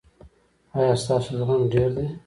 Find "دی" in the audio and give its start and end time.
1.95-2.05